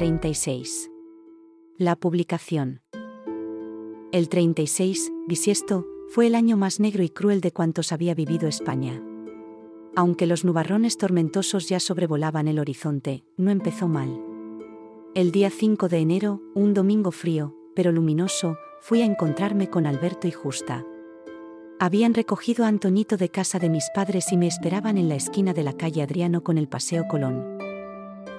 [0.00, 0.90] 36.
[1.76, 2.80] La publicación.
[4.12, 9.02] El 36, bisiesto, fue el año más negro y cruel de cuantos había vivido España.
[9.94, 14.24] Aunque los nubarrones tormentosos ya sobrevolaban el horizonte, no empezó mal.
[15.14, 20.26] El día 5 de enero, un domingo frío, pero luminoso, fui a encontrarme con Alberto
[20.26, 20.82] y Justa.
[21.78, 25.52] Habían recogido a Antoñito de casa de mis padres y me esperaban en la esquina
[25.52, 27.69] de la calle Adriano con el Paseo Colón.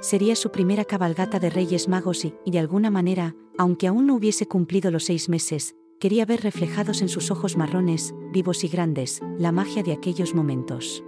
[0.02, 4.48] Sería su primera cabalgata de Reyes Magos y, de alguna manera, aunque aún no hubiese
[4.48, 9.52] cumplido los seis meses, quería ver reflejados en sus ojos marrones, vivos y grandes, la
[9.52, 11.04] magia de aquellos momentos.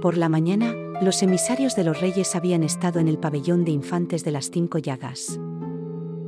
[0.00, 4.24] Por la mañana, los emisarios de los reyes habían estado en el pabellón de infantes
[4.24, 5.38] de las cinco llagas.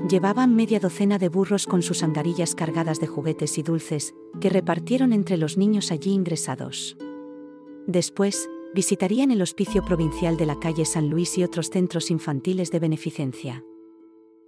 [0.06, 5.14] Llevaban media docena de burros con sus angarillas cargadas de juguetes y dulces, que repartieron
[5.14, 6.98] entre los niños allí ingresados.
[7.86, 12.78] Después, visitarían el hospicio provincial de la calle San Luis y otros centros infantiles de
[12.78, 13.64] beneficencia.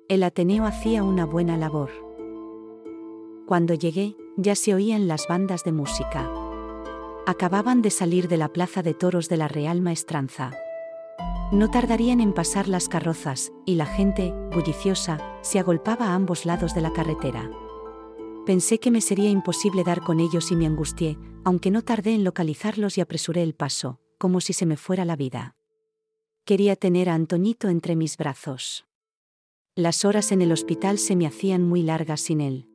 [0.08, 1.90] El Ateneo hacía una buena labor.
[3.46, 6.30] Cuando llegué, ya se oían las bandas de música.
[7.26, 10.52] Acababan de salir de la plaza de toros de la Real Maestranza.
[11.52, 16.74] No tardarían en pasar las carrozas, y la gente, bulliciosa, se agolpaba a ambos lados
[16.74, 17.50] de la carretera.
[18.46, 22.24] Pensé que me sería imposible dar con ellos y me angustié, aunque no tardé en
[22.24, 25.56] localizarlos y apresuré el paso, como si se me fuera la vida.
[26.44, 28.86] Quería tener a Antoñito entre mis brazos.
[29.74, 32.68] Las horas en el hospital se me hacían muy largas sin él.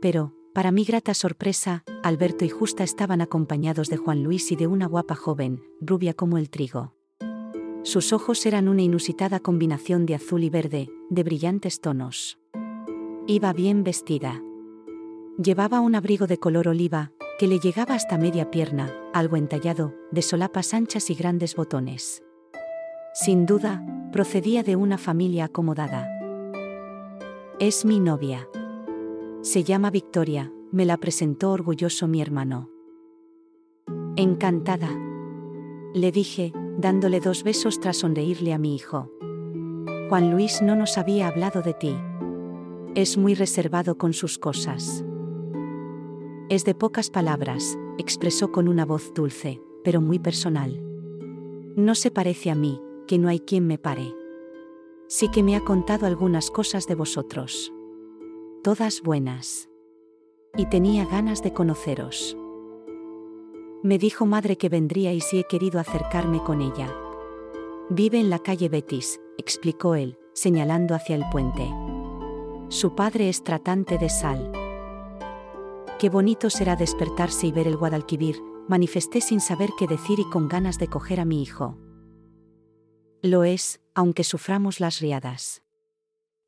[0.00, 4.66] Pero, para mi grata sorpresa, Alberto y Justa estaban acompañados de Juan Luis y de
[4.66, 6.94] una guapa joven, rubia como el trigo.
[7.82, 12.38] Sus ojos eran una inusitada combinación de azul y verde, de brillantes tonos.
[13.26, 14.42] Iba bien vestida.
[15.36, 20.22] Llevaba un abrigo de color oliva, que le llegaba hasta media pierna, algo entallado, de
[20.22, 22.22] solapas anchas y grandes botones.
[23.12, 26.08] Sin duda, procedía de una familia acomodada.
[27.58, 28.48] Es mi novia.
[29.42, 32.70] Se llama Victoria, me la presentó orgulloso mi hermano.
[34.16, 34.90] Encantada.
[35.92, 39.10] Le dije, dándole dos besos tras sonreírle a mi hijo.
[40.08, 41.96] Juan Luis no nos había hablado de ti.
[42.94, 45.04] Es muy reservado con sus cosas.
[46.48, 50.80] Es de pocas palabras, expresó con una voz dulce, pero muy personal.
[51.76, 54.14] No se parece a mí, que no hay quien me pare.
[55.08, 57.72] Sí que me ha contado algunas cosas de vosotros
[58.64, 59.68] todas buenas.
[60.56, 62.34] Y tenía ganas de conoceros.
[63.82, 66.90] Me dijo madre que vendría y si he querido acercarme con ella.
[67.90, 71.68] Vive en la calle Betis, explicó él, señalando hacia el puente.
[72.70, 74.50] Su padre es tratante de sal.
[75.98, 80.48] Qué bonito será despertarse y ver el Guadalquivir, manifesté sin saber qué decir y con
[80.48, 81.78] ganas de coger a mi hijo.
[83.22, 85.62] Lo es, aunque suframos las riadas.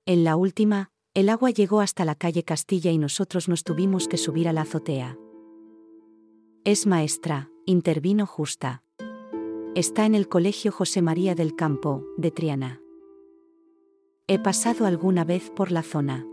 [0.05, 4.19] En la última, el agua llegó hasta la calle Castilla y nosotros nos tuvimos que
[4.19, 5.17] subir a la azotea.
[6.65, 8.83] Es maestra, intervino justa.
[9.75, 12.83] Está en el Colegio José María del Campo, de Triana.
[14.27, 16.27] He pasado alguna vez por la zona.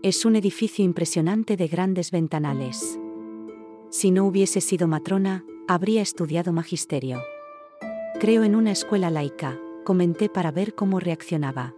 [0.00, 3.00] Es un edificio impresionante de grandes ventanales.
[3.90, 7.20] Si no hubiese sido matrona, habría estudiado magisterio.
[8.20, 11.74] Creo en una escuela laica, comenté para ver cómo reaccionaba.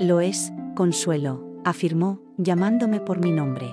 [0.00, 3.72] Lo es, Consuelo, afirmó, llamándome por mi nombre.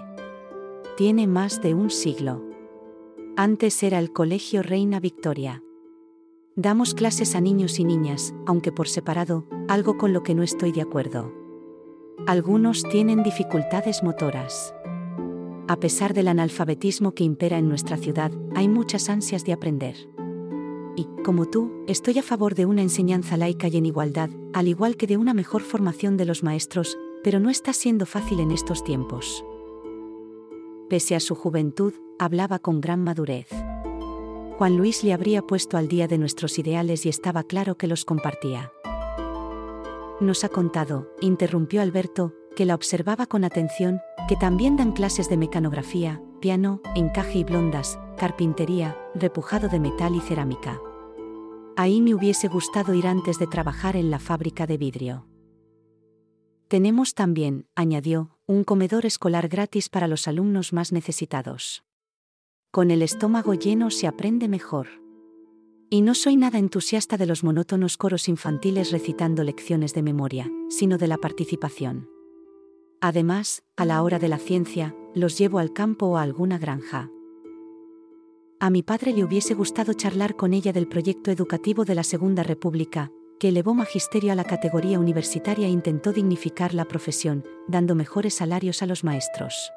[0.96, 2.46] Tiene más de un siglo.
[3.36, 5.64] Antes era el Colegio Reina Victoria.
[6.56, 10.72] Damos clases a niños y niñas, aunque por separado, algo con lo que no estoy
[10.72, 11.41] de acuerdo.
[12.28, 14.74] Algunos tienen dificultades motoras.
[15.68, 19.96] A pesar del analfabetismo que impera en nuestra ciudad, hay muchas ansias de aprender.
[20.96, 24.98] Y, como tú, estoy a favor de una enseñanza laica y en igualdad, al igual
[24.98, 28.84] que de una mejor formación de los maestros, pero no está siendo fácil en estos
[28.84, 29.46] tiempos.
[30.90, 33.48] Pese a su juventud, hablaba con gran madurez.
[34.58, 38.06] Juan Luis le habría puesto al día de nuestros ideales y estaba claro que los
[38.06, 38.72] compartía.
[40.22, 45.36] Nos ha contado, interrumpió Alberto, que la observaba con atención, que también dan clases de
[45.36, 50.80] mecanografía, piano, encaje y blondas, carpintería, repujado de metal y cerámica.
[51.76, 55.28] Ahí me hubiese gustado ir antes de trabajar en la fábrica de vidrio.
[56.68, 61.84] Tenemos también, añadió, un comedor escolar gratis para los alumnos más necesitados.
[62.70, 65.01] Con el estómago lleno se aprende mejor.
[65.94, 70.98] Y no soy nada entusiasta de los monótonos coros infantiles recitando lecciones de memoria, sino
[70.98, 72.08] de la participación.
[73.02, 77.12] Además, a la hora de la ciencia, los llevo al campo o a alguna granja.
[78.62, 82.44] a mi padre le hubiese gustado charlar con ella del proyecto educativo de la Segunda
[82.44, 88.36] República, que elevó magisterio a la categoría universitaria e intentó dignificar la profesión, dando mejores
[88.36, 89.72] salarios a los maestros.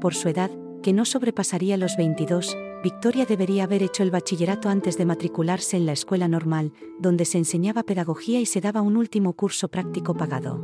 [0.00, 0.50] Por su edad,
[0.82, 5.84] que no sobrepasaría los 22, Victoria debería haber hecho el bachillerato antes de matricularse en
[5.84, 10.62] la escuela normal, donde se enseñaba pedagogía y se daba un último curso práctico pagado.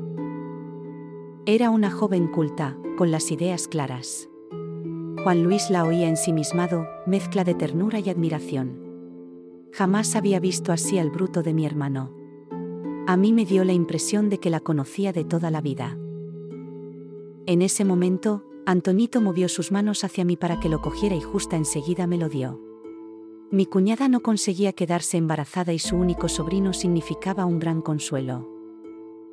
[1.44, 4.28] Era una joven culta, con las ideas claras.
[5.24, 8.80] Juan Luis la oía ensimismado, mezcla de ternura y admiración.
[9.72, 12.14] Jamás había visto así al bruto de mi hermano.
[13.08, 15.98] A mí me dio la impresión de que la conocía de toda la vida.
[17.46, 21.56] En ese momento, Antonito movió sus manos hacia mí para que lo cogiera y justa
[21.56, 22.60] enseguida me lo dio.
[23.50, 28.48] Mi cuñada no conseguía quedarse embarazada y su único sobrino significaba un gran consuelo.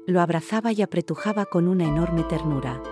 [0.05, 2.83] Lo abrazaba y apretujaba con una enorme ternura.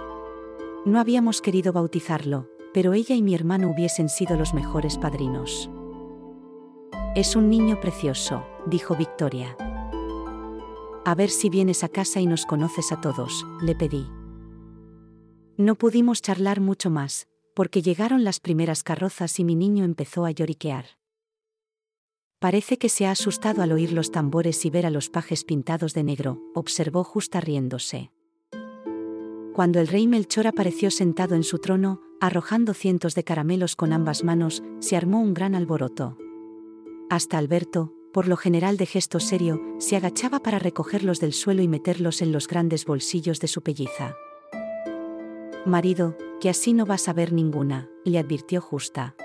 [0.85, 5.69] No habíamos querido bautizarlo, pero ella y mi hermano hubiesen sido los mejores padrinos.
[7.15, 9.57] Es un niño precioso, dijo Victoria.
[11.03, 14.07] A ver si vienes a casa y nos conoces a todos, le pedí.
[15.59, 20.31] No pudimos charlar mucho más, porque llegaron las primeras carrozas y mi niño empezó a
[20.31, 20.85] lloriquear.
[22.39, 25.93] Parece que se ha asustado al oír los tambores y ver a los pajes pintados
[25.93, 28.09] de negro, observó justa riéndose.
[29.53, 34.23] Cuando el rey Melchor apareció sentado en su trono, arrojando cientos de caramelos con ambas
[34.23, 36.17] manos, se armó un gran alboroto.
[37.09, 41.67] Hasta Alberto, por lo general de gesto serio, se agachaba para recogerlos del suelo y
[41.67, 44.15] meterlos en los grandes bolsillos de su pelliza.
[45.65, 49.15] Marido, que así no vas a ver ninguna, le advirtió Justa.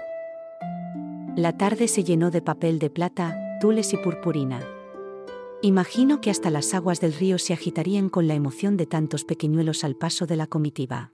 [1.37, 4.61] La tarde se llenó de papel de plata, tules y purpurina.
[5.63, 9.85] Imagino que hasta las aguas del río se agitarían con la emoción de tantos pequeñuelos
[9.85, 11.13] al paso de la comitiva.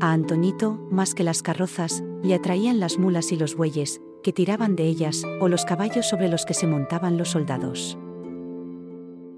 [0.00, 4.76] A Antonito, más que las carrozas, le atraían las mulas y los bueyes, que tiraban
[4.76, 7.98] de ellas, o los caballos sobre los que se montaban los soldados.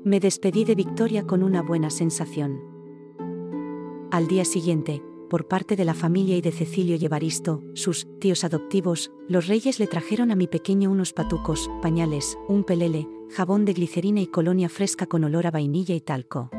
[0.05, 2.72] Me despedí de Victoria con una buena sensación.
[4.13, 8.45] Al día siguiente, por parte de la familia y de Cecilio y Evaristo, sus tíos
[8.45, 13.73] adoptivos, los reyes le trajeron a mi pequeño unos patucos, pañales, un pelele, jabón de
[13.73, 16.51] glicerina y colonia fresca con olor a vainilla y talco.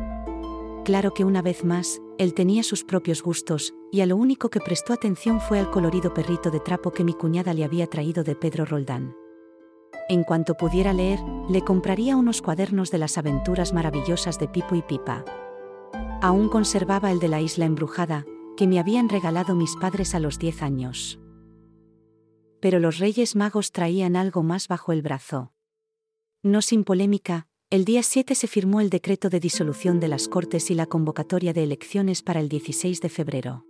[0.83, 4.59] Claro que una vez más, él tenía sus propios gustos, y a lo único que
[4.59, 8.35] prestó atención fue al colorido perrito de trapo que mi cuñada le había traído de
[8.35, 9.15] Pedro Roldán.
[10.09, 14.81] En cuanto pudiera leer, le compraría unos cuadernos de las aventuras maravillosas de Pipo y
[14.81, 15.23] Pipa.
[16.23, 18.25] Aún conservaba el de la isla embrujada,
[18.55, 21.19] que me habían regalado mis padres a los diez años.
[22.61, 25.51] Pero los Reyes Magos traían algo más bajo el brazo.
[26.41, 30.71] No sin polémica, el día 7 se firmó el decreto de disolución de las Cortes
[30.71, 33.65] y la convocatoria de elecciones para el 16 de febrero.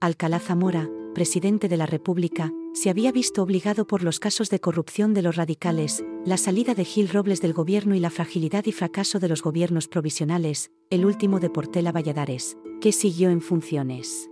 [0.00, 5.12] Alcalá Zamora, presidente de la República, se había visto obligado por los casos de corrupción
[5.12, 9.18] de los radicales, la salida de Gil Robles del gobierno y la fragilidad y fracaso
[9.18, 14.28] de los gobiernos provisionales, el último de Portela Valladares, que siguió en funciones.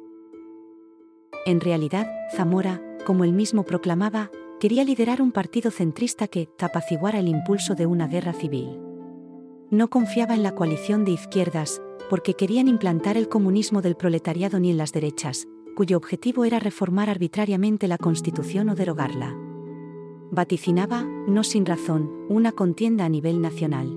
[1.46, 2.06] En realidad,
[2.36, 7.86] Zamora, como él mismo proclamaba, quería liderar un partido centrista que tapaciguara el impulso de
[7.86, 8.78] una guerra civil.
[9.70, 11.80] No confiaba en la coalición de izquierdas,
[12.10, 17.08] porque querían implantar el comunismo del proletariado ni en las derechas, cuyo objetivo era reformar
[17.08, 19.34] arbitrariamente la Constitución o derogarla.
[20.30, 23.96] Vaticinaba, no sin razón, una contienda a nivel nacional.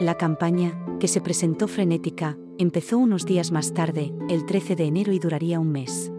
[0.00, 5.12] La campaña, que se presentó frenética, empezó unos días más tarde, el 13 de enero
[5.12, 6.10] y duraría un mes.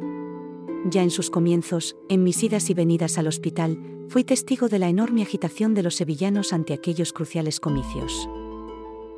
[0.85, 4.89] Ya en sus comienzos, en mis idas y venidas al hospital, fui testigo de la
[4.89, 8.29] enorme agitación de los sevillanos ante aquellos cruciales comicios.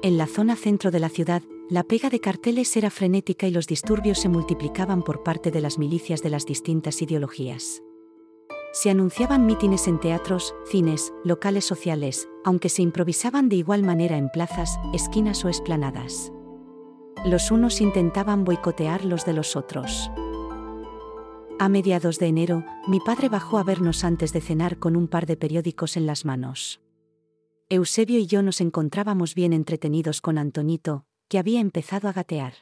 [0.01, 3.67] En la zona centro de la ciudad, la pega de carteles era frenética y los
[3.67, 7.81] disturbios se multiplicaban por parte de las milicias de las distintas ideologías.
[8.75, 14.29] Se anunciaban mítines en teatros, cines, locales sociales, aunque se improvisaban de igual manera en
[14.29, 16.33] plazas, esquinas o esplanadas.
[17.23, 20.09] Los unos intentaban boicotear los de los otros.
[21.59, 25.27] A mediados de enero, mi padre bajó a vernos antes de cenar con un par
[25.27, 26.81] de periódicos en las manos.
[27.69, 32.53] Eusebio y yo nos encontrábamos bien entretenidos con Antonito, que había empezado a gatear.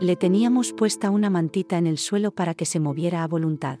[0.00, 3.80] Le teníamos puesta una mantita en el suelo para que se moviera a voluntad.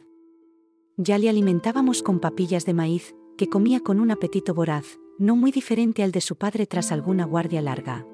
[1.00, 5.52] Ya le alimentábamos con papillas de maíz, que comía con un apetito voraz, no muy
[5.52, 8.04] diferente al de su padre tras alguna guardia larga.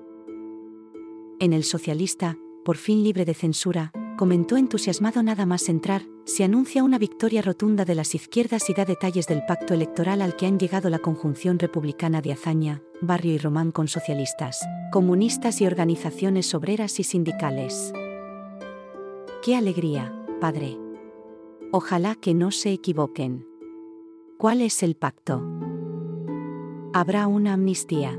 [1.41, 6.85] En el socialista, por fin libre de censura, comentó entusiasmado nada más entrar, se anuncia
[6.85, 10.59] una victoria rotunda de las izquierdas y da detalles del pacto electoral al que han
[10.59, 14.61] llegado la conjunción republicana de Azaña, Barrio y Román con socialistas,
[14.93, 17.95] comunistas y organizaciones obreras y sindicales.
[19.43, 20.84] ¡Qué alegría, padre!
[21.77, 23.49] Ojalá que no se equivoquen.
[24.39, 25.43] ¿Cuál es el pacto?
[26.93, 28.17] Habrá una amnistía.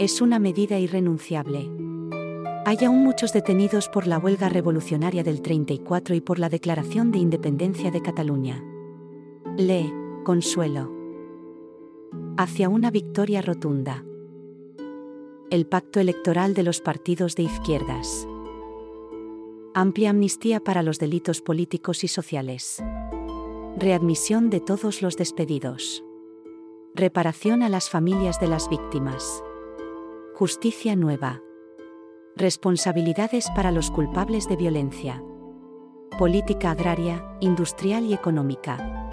[0.00, 1.70] Es una medida irrenunciable.
[2.66, 7.18] Hay aún muchos detenidos por la huelga revolucionaria del 34 y por la declaración de
[7.18, 8.60] independencia de Cataluña.
[9.56, 10.92] Lee, Consuelo.
[12.38, 14.04] Hacia una victoria rotunda.
[15.50, 18.27] El pacto electoral de los partidos de izquierdas.
[19.80, 22.82] Amplia amnistía para los delitos políticos y sociales.
[23.76, 26.02] Readmisión de todos los despedidos.
[26.96, 29.40] Reparación a las familias de las víctimas.
[30.34, 31.44] Justicia nueva.
[32.34, 35.22] Responsabilidades para los culpables de violencia.
[36.18, 39.08] Política agraria, industrial y económica.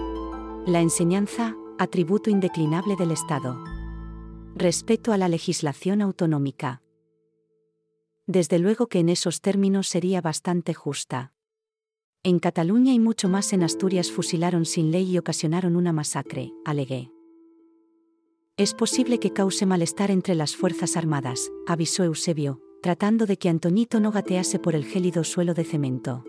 [0.65, 3.63] La enseñanza, atributo indeclinable del Estado.
[4.55, 6.81] Respeto a la legislación autonómica.
[8.27, 11.31] Desde luego que en esos términos sería bastante justa.
[12.23, 17.11] En Cataluña y mucho más en Asturias fusilaron sin ley y ocasionaron una masacre, alegué.
[18.57, 23.99] Es posible que cause malestar entre las Fuerzas Armadas, avisó Eusebio, tratando de que Antonito
[23.99, 26.23] no gatease por el gélido suelo de cemento.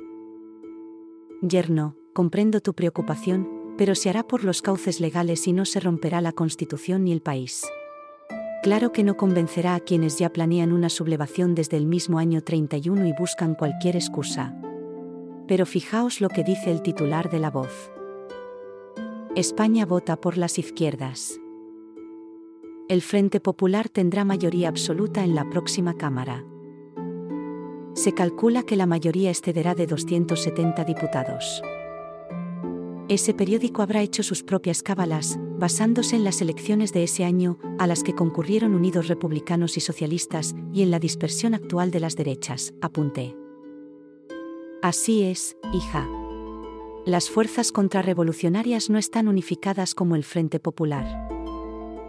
[1.40, 6.20] Yerno, comprendo tu preocupación, pero se hará por los cauces legales y no se romperá
[6.20, 7.62] la Constitución ni el país.
[8.66, 13.06] Claro que no convencerá a quienes ya planean una sublevación desde el mismo año 31
[13.06, 14.60] y buscan cualquier excusa.
[15.46, 17.92] Pero fijaos lo que dice el titular de la voz.
[19.36, 21.40] España vota por las izquierdas.
[22.88, 26.44] El Frente Popular tendrá mayoría absoluta en la próxima Cámara.
[27.94, 31.62] Se calcula que la mayoría excederá de 270 diputados.
[33.08, 37.86] Ese periódico habrá hecho sus propias cábalas, basándose en las elecciones de ese año, a
[37.86, 42.74] las que concurrieron unidos republicanos y socialistas, y en la dispersión actual de las derechas,
[42.80, 43.36] apunté.
[44.82, 46.08] Así es, hija.
[47.06, 51.28] Las fuerzas contrarrevolucionarias no están unificadas como el Frente Popular.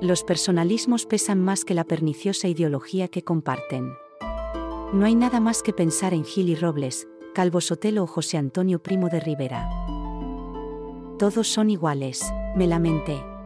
[0.01, 3.92] Los personalismos pesan más que la perniciosa ideología que comparten.
[4.94, 8.82] No hay nada más que pensar en Gil y Robles, Calvo Sotelo o José Antonio
[8.82, 9.70] Primo de Rivera.
[11.20, 12.24] Todos son iguales,
[12.56, 13.37] me lamenté.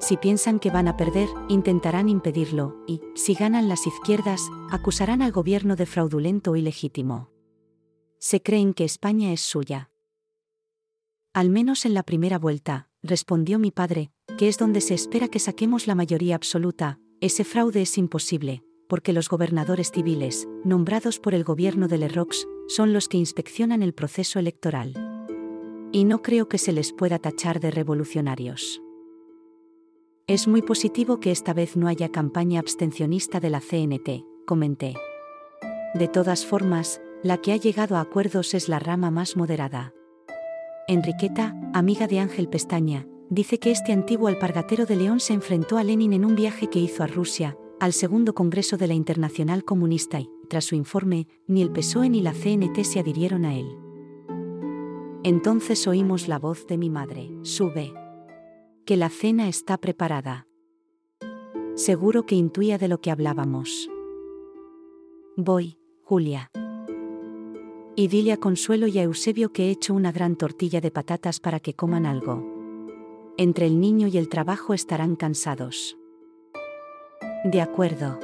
[0.00, 5.32] Si piensan que van a perder, intentarán impedirlo, y, si ganan las izquierdas, acusarán al
[5.32, 7.30] gobierno de fraudulento o ilegítimo.
[8.18, 9.90] Se creen que España es suya.
[11.32, 15.40] Al menos en la primera vuelta, respondió mi padre, que es donde se espera que
[15.40, 21.42] saquemos la mayoría absoluta, ese fraude es imposible, porque los gobernadores civiles, nombrados por el
[21.42, 24.94] gobierno de Lerrox, son los que inspeccionan el proceso electoral.
[25.90, 28.80] Y no creo que se les pueda tachar de revolucionarios.
[30.28, 34.94] Es muy positivo que esta vez no haya campaña abstencionista de la CNT, comenté.
[35.94, 39.94] De todas formas, la que ha llegado a acuerdos es la rama más moderada.
[40.86, 45.82] Enriqueta, amiga de Ángel Pestaña, dice que este antiguo alpargatero de León se enfrentó a
[45.82, 50.20] Lenin en un viaje que hizo a Rusia, al segundo Congreso de la Internacional Comunista
[50.20, 53.78] y, tras su informe, ni el PSOE ni la CNT se adhirieron a él.
[55.24, 57.94] Entonces oímos la voz de mi madre, sube.
[58.88, 60.46] Que la cena está preparada.
[61.74, 63.90] Seguro que intuía de lo que hablábamos.
[65.36, 66.50] Voy, Julia.
[67.96, 71.38] Y dile a Consuelo y a Eusebio que he hecho una gran tortilla de patatas
[71.38, 72.42] para que coman algo.
[73.36, 75.98] Entre el niño y el trabajo estarán cansados.
[77.44, 78.18] De acuerdo.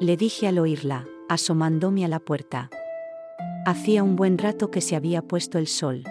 [0.00, 2.68] Le dije al oírla, asomándome a la puerta.
[3.64, 6.04] Hacía un buen rato que se había puesto el sol.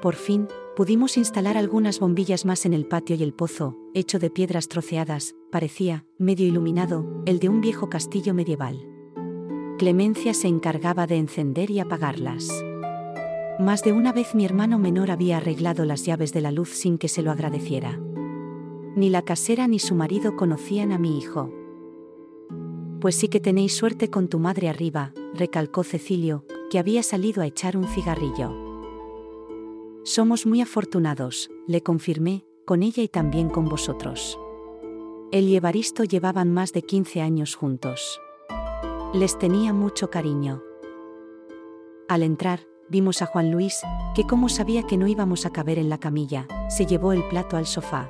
[0.00, 4.28] Por fin, pudimos instalar algunas bombillas más en el patio y el pozo, hecho de
[4.28, 8.86] piedras troceadas, parecía, medio iluminado, el de un viejo castillo medieval.
[9.78, 12.50] Clemencia se encargaba de encender y apagarlas.
[13.58, 16.98] Más de una vez mi hermano menor había arreglado las llaves de la luz sin
[16.98, 17.98] que se lo agradeciera.
[18.96, 21.50] Ni la casera ni su marido conocían a mi hijo.
[23.00, 27.46] Pues sí que tenéis suerte con tu madre arriba, recalcó Cecilio, que había salido a
[27.46, 28.65] echar un cigarrillo.
[30.06, 34.38] Somos muy afortunados, le confirmé, con ella y también con vosotros.
[35.32, 38.20] Él y Evaristo llevaban más de 15 años juntos.
[39.12, 40.62] Les tenía mucho cariño.
[42.08, 43.80] Al entrar, vimos a Juan Luis,
[44.14, 47.56] que como sabía que no íbamos a caber en la camilla, se llevó el plato
[47.56, 48.08] al sofá.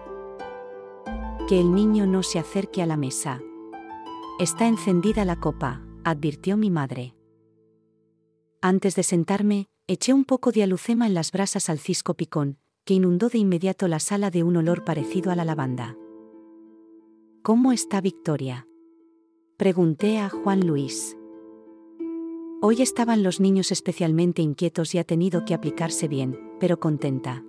[1.49, 3.41] Que el niño no se acerque a la mesa.
[4.39, 7.15] Está encendida la copa, advirtió mi madre.
[8.61, 12.95] Antes de sentarme, eché un poco de alucema en las brasas al cisco picón, que
[12.95, 15.97] inundó de inmediato la sala de un olor parecido a la lavanda.
[17.43, 18.67] ¿Cómo está Victoria?
[19.57, 21.17] Pregunté a Juan Luis.
[22.61, 27.45] Hoy estaban los niños especialmente inquietos y ha tenido que aplicarse bien, pero contenta.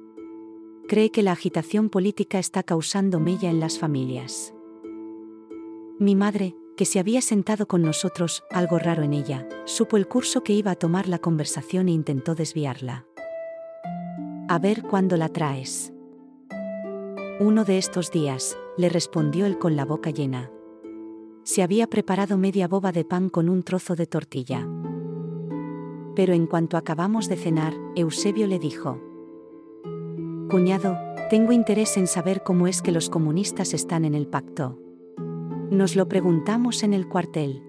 [0.88, 4.54] Cree que la agitación política está causando mella en las familias.
[6.00, 10.44] Mi madre, que se había sentado con nosotros, algo raro en ella, supo el curso
[10.44, 13.06] que iba a tomar la conversación e intentó desviarla.
[14.48, 15.92] A ver cuándo la traes.
[17.40, 20.52] Uno de estos días, le respondió él con la boca llena.
[21.44, 24.68] Se había preparado media boba de pan con un trozo de tortilla.
[26.16, 29.02] Pero en cuanto acabamos de cenar, Eusebio le dijo,
[30.50, 30.98] Cuñado,
[31.30, 34.80] tengo interés en saber cómo es que los comunistas están en el pacto.
[35.72, 37.62] Nos lo preguntamos en el cuartel.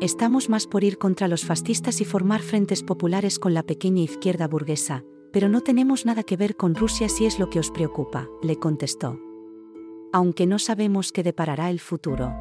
[0.00, 4.48] Estamos más por ir contra los fascistas y formar frentes populares con la pequeña izquierda
[4.48, 8.28] burguesa, pero no tenemos nada que ver con Rusia si es lo que os preocupa,
[8.42, 9.20] le contestó.
[10.12, 12.34] Aunque no sabemos qué deparará el futuro.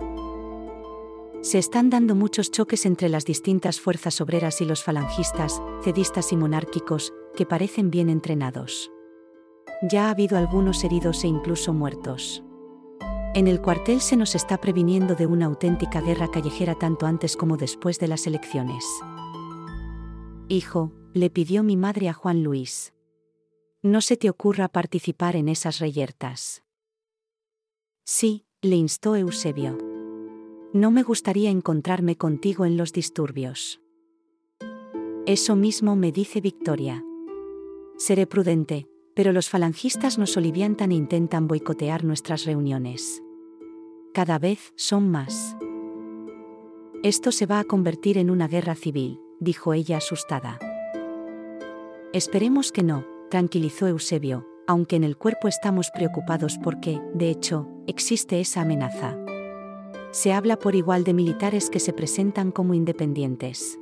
[1.42, 6.38] Se están dando muchos choques entre las distintas fuerzas obreras y los falangistas, cedistas y
[6.38, 8.92] monárquicos, que parecen bien entrenados.
[9.92, 12.44] Ya ha habido algunos heridos e incluso muertos.
[13.38, 17.56] En el cuartel se nos está previniendo de una auténtica guerra callejera tanto antes como
[17.56, 18.84] después de las elecciones.
[20.48, 22.96] Hijo, le pidió mi madre a Juan Luis.
[23.84, 26.64] No se te ocurra participar en esas reyertas.
[28.06, 29.78] Sí, le instó Eusebio.
[30.74, 33.80] No me gustaría encontrarme contigo en los disturbios.
[35.28, 37.06] Eso mismo me dice Victoria.
[38.00, 43.22] Seré prudente, pero los falangistas nos oliviantan e intentan boicotear nuestras reuniones.
[44.18, 45.56] Cada vez son más.
[47.04, 50.58] Esto se va a convertir en una guerra civil, dijo ella asustada.
[52.14, 58.40] Esperemos que no, tranquilizó Eusebio, aunque en el cuerpo estamos preocupados porque, de hecho, existe
[58.40, 59.16] esa amenaza.
[60.10, 63.80] Se habla por igual de militares que se presentan como independientes.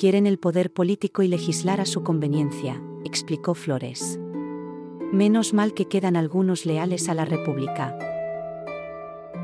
[0.00, 4.18] Quieren el poder político y legislar a su conveniencia, explicó Flores.
[5.12, 8.09] Menos mal que quedan algunos leales a la República.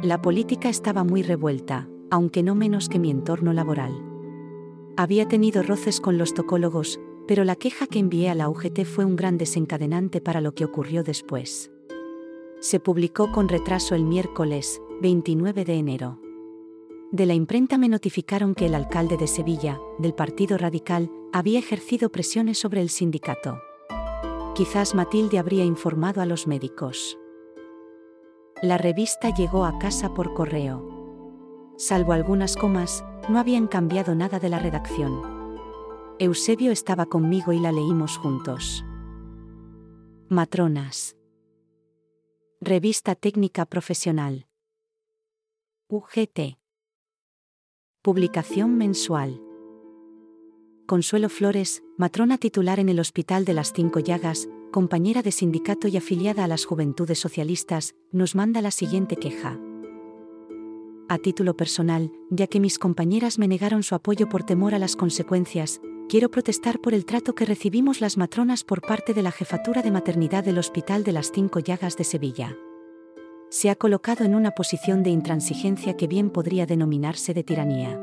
[0.03, 3.95] La política estaba muy revuelta, aunque no menos que mi entorno laboral.
[4.95, 9.07] Había tenido roces con los tocólogos, pero la queja que envié a la UGT fue
[9.07, 11.73] un gran desencadenante para lo que ocurrió después.
[12.61, 16.21] Se publicó con retraso el miércoles, 29 de enero.
[17.11, 22.11] De la imprenta me notificaron que el alcalde de Sevilla, del Partido Radical, había ejercido
[22.11, 23.59] presiones sobre el sindicato.
[24.55, 27.19] Quizás Matilde habría informado a los médicos.
[28.63, 31.75] La revista llegó a casa por correo.
[31.77, 35.61] Salvo algunas comas, no habían cambiado nada de la redacción.
[36.19, 38.83] Eusebio estaba conmigo y la leímos juntos.
[40.31, 41.19] Matronas.
[42.63, 44.47] Revista Técnica Profesional.
[45.89, 46.57] UGT.
[48.01, 49.39] Publicación mensual.
[50.87, 55.97] Consuelo Flores, matrona titular en el Hospital de las Cinco Llagas, compañera de sindicato y
[55.97, 59.59] afiliada a las Juventudes Socialistas, nos manda la siguiente queja.
[61.09, 64.95] A título personal, ya que mis compañeras me negaron su apoyo por temor a las
[64.95, 69.81] consecuencias, quiero protestar por el trato que recibimos las matronas por parte de la jefatura
[69.81, 72.55] de maternidad del Hospital de las Cinco Llagas de Sevilla.
[73.49, 77.99] Se ha colocado en una posición de intransigencia que bien podría denominarse de tiranía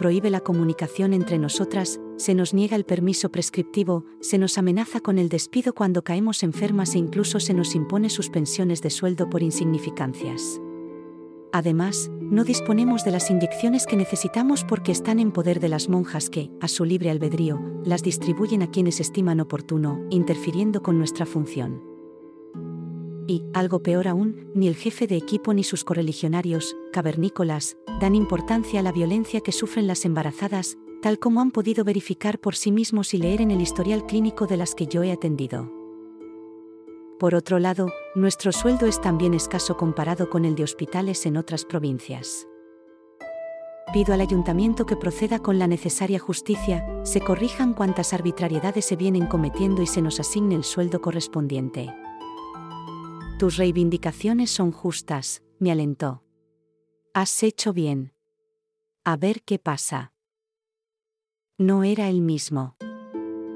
[0.00, 5.18] prohíbe la comunicación entre nosotras, se nos niega el permiso prescriptivo, se nos amenaza con
[5.18, 10.58] el despido cuando caemos enfermas e incluso se nos impone suspensiones de sueldo por insignificancias.
[11.52, 16.30] Además, no disponemos de las inyecciones que necesitamos porque están en poder de las monjas
[16.30, 21.89] que, a su libre albedrío, las distribuyen a quienes estiman oportuno, interfiriendo con nuestra función
[23.30, 28.80] y, algo peor aún, ni el jefe de equipo ni sus correligionarios, cavernícolas, dan importancia
[28.80, 33.14] a la violencia que sufren las embarazadas, tal como han podido verificar por sí mismos
[33.14, 35.70] y leer en el historial clínico de las que yo he atendido.
[37.20, 41.64] Por otro lado, nuestro sueldo es también escaso comparado con el de hospitales en otras
[41.64, 42.48] provincias.
[43.92, 49.26] Pido al ayuntamiento que proceda con la necesaria justicia, se corrijan cuantas arbitrariedades se vienen
[49.26, 51.90] cometiendo y se nos asigne el sueldo correspondiente.
[53.40, 56.22] Tus reivindicaciones son justas, me alentó.
[57.14, 58.12] Has hecho bien.
[59.02, 60.12] A ver qué pasa.
[61.56, 62.76] No era el mismo.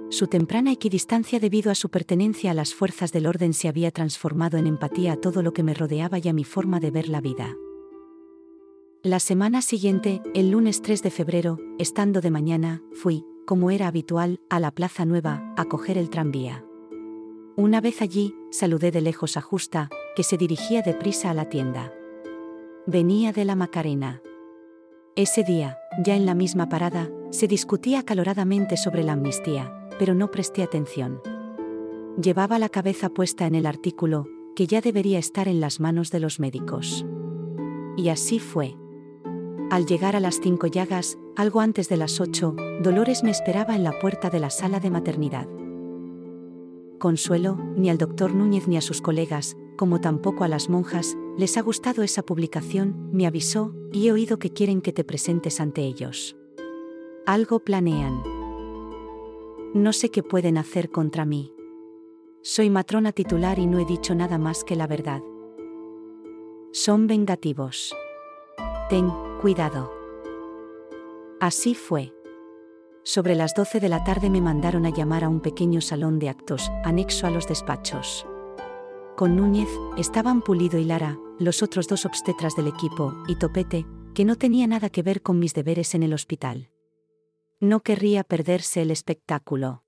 [0.09, 4.57] Su temprana equidistancia debido a su pertenencia a las fuerzas del orden se había transformado
[4.57, 7.21] en empatía a todo lo que me rodeaba y a mi forma de ver la
[7.21, 7.55] vida.
[9.03, 14.41] La semana siguiente, el lunes 3 de febrero, estando de mañana, fui, como era habitual,
[14.49, 16.65] a la Plaza Nueva, a coger el tranvía.
[17.57, 21.93] Una vez allí, saludé de lejos a Justa, que se dirigía deprisa a la tienda.
[22.85, 24.23] Venía de la Macarena.
[25.15, 30.33] Ese día, ya en la misma parada, se discutía acaloradamente sobre la amnistía, pero no
[30.33, 31.21] presté atención.
[32.21, 36.19] Llevaba la cabeza puesta en el artículo, que ya debería estar en las manos de
[36.19, 37.07] los médicos.
[37.97, 38.77] Y así fue.
[39.71, 43.85] Al llegar a las cinco llagas, algo antes de las ocho, Dolores me esperaba en
[43.85, 45.47] la puerta de la sala de maternidad.
[47.05, 51.59] Consuelo, ni al doctor Núñez ni a sus colegas, como tampoco a las monjas, les
[51.59, 55.83] ha gustado esa publicación, me avisó, y he oído que quieren que te presentes ante
[55.83, 56.35] ellos.
[57.27, 58.23] Algo planean.
[59.75, 61.53] No sé qué pueden hacer contra mí.
[62.41, 65.21] Soy matrona titular y no he dicho nada más que la verdad.
[66.73, 67.95] Son vengativos.
[68.89, 69.11] Ten
[69.43, 69.93] cuidado.
[71.39, 72.15] Así fue.
[73.07, 76.31] Sobre las 12 de la tarde me mandaron a llamar a un pequeño salón de
[76.31, 78.27] actos, anexo a los despachos.
[79.15, 84.25] Con Núñez estaban Pulido y Lara, los otros dos obstetras del equipo, y Topete, que
[84.25, 86.71] no tenía nada que ver con mis deberes en el hospital.
[87.61, 89.85] No querría perderse el espectáculo.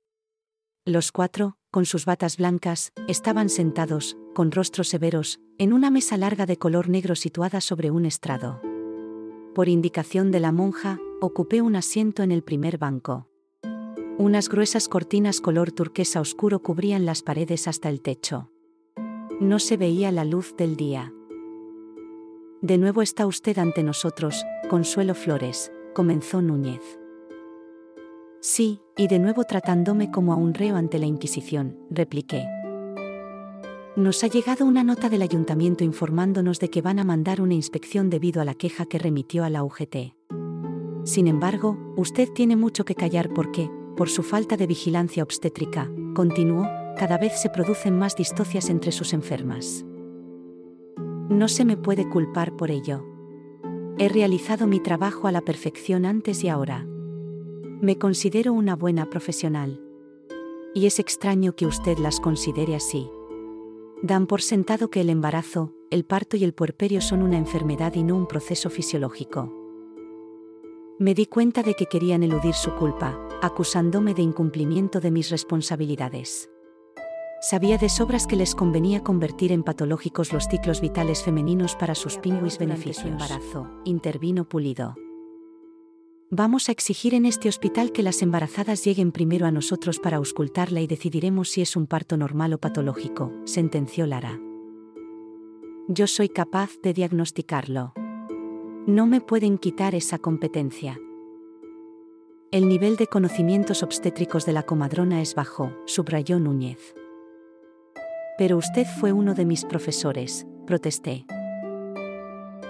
[0.85, 6.45] Los cuatro, con sus batas blancas, estaban sentados, con rostros severos, en una mesa larga
[6.45, 8.61] de color negro situada sobre un estrado.
[9.57, 13.27] Por indicación de la monja, ocupé un asiento en el primer banco.
[14.19, 18.51] Unas gruesas cortinas color turquesa oscuro cubrían las paredes hasta el techo.
[19.41, 21.11] No se veía la luz del día.
[22.61, 26.83] De nuevo está usted ante nosotros, Consuelo Flores, comenzó Núñez.
[28.43, 32.47] Sí, y de nuevo tratándome como a un reo ante la Inquisición, repliqué.
[33.97, 38.11] Nos ha llegado una nota del ayuntamiento informándonos de que van a mandar una inspección
[38.11, 40.13] debido a la queja que remitió a la UGT.
[41.05, 46.69] Sin embargo, usted tiene mucho que callar porque, por su falta de vigilancia obstétrica, continuó,
[46.99, 49.87] cada vez se producen más distocias entre sus enfermas.
[51.31, 53.03] No se me puede culpar por ello.
[53.97, 56.85] He realizado mi trabajo a la perfección antes y ahora.
[57.81, 59.81] Me considero una buena profesional.
[60.75, 63.09] Y es extraño que usted las considere así.
[64.03, 68.03] Dan por sentado que el embarazo, el parto y el puerperio son una enfermedad y
[68.03, 69.53] no un proceso fisiológico.
[70.99, 76.51] Me di cuenta de que querían eludir su culpa, acusándome de incumplimiento de mis responsabilidades.
[77.41, 82.17] Sabía de sobras que les convenía convertir en patológicos los ciclos vitales femeninos para sus
[82.17, 83.07] pingüis beneficios.
[83.07, 84.95] embarazo, intervino Pulido.
[86.31, 90.81] Vamos a exigir en este hospital que las embarazadas lleguen primero a nosotros para auscultarla
[90.81, 94.41] y decidiremos si es un parto normal o patológico, sentenció Lara.
[95.87, 97.93] Yo soy capaz de diagnosticarlo.
[98.89, 100.99] No me pueden quitar esa competencia.
[102.51, 106.97] El nivel de conocimientos obstétricos de la comadrona es bajo, subrayó Núñez.
[108.37, 111.25] Pero usted fue uno de mis profesores, protesté.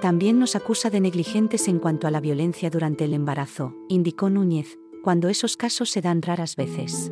[0.06, 4.78] También nos acusa de negligentes en cuanto a la violencia durante el embarazo, indicó Núñez,
[5.02, 7.10] cuando esos casos se dan raras veces.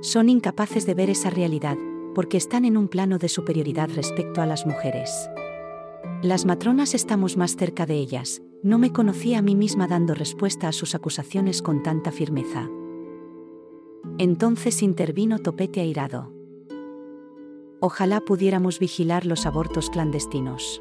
[0.00, 1.76] Son incapaces de ver esa realidad,
[2.14, 5.28] porque están en un plano de superioridad respecto a las mujeres.
[6.22, 10.68] Las matronas estamos más cerca de ellas, no me conocía a mí misma dando respuesta
[10.68, 12.70] a sus acusaciones con tanta firmeza.
[14.18, 16.32] Entonces intervino Topete airado.
[17.80, 20.80] Ojalá pudiéramos vigilar los abortos clandestinos.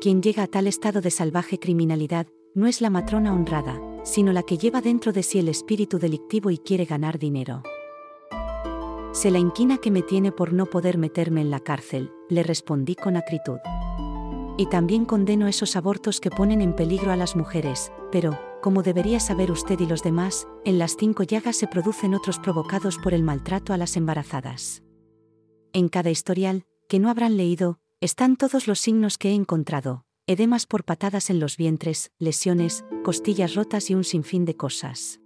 [0.00, 4.44] Quien llega a tal estado de salvaje criminalidad, no es la matrona honrada, sino la
[4.44, 7.64] que lleva dentro de sí el espíritu delictivo y quiere ganar dinero.
[9.10, 12.94] Se la inquina que me tiene por no poder meterme en la cárcel, le respondí
[12.94, 13.58] con acritud.
[14.56, 19.18] Y también condeno esos abortos que ponen en peligro a las mujeres, pero, como debería
[19.18, 23.24] saber usted y los demás, en las cinco llagas se producen otros provocados por el
[23.24, 24.84] maltrato a las embarazadas.
[25.72, 30.66] En cada historial, que no habrán leído, están todos los signos que he encontrado, edemas
[30.66, 35.20] por patadas en los vientres, lesiones, costillas rotas y un sinfín de cosas.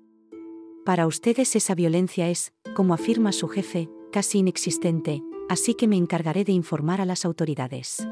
[0.86, 6.44] Para ustedes esa violencia es, como afirma su jefe, casi inexistente, así que me encargaré
[6.44, 8.06] de informar a las autoridades.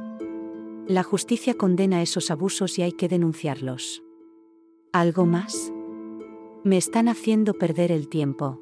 [0.87, 4.03] La justicia condena esos abusos y hay que denunciarlos.
[4.92, 5.73] ¿Algo más?
[6.64, 8.61] Me están haciendo perder el tiempo.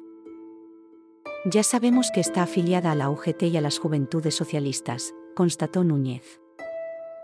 [1.45, 6.41] Ya sabemos que está afiliada a la UGT y a las Juventudes Socialistas, constató Núñez.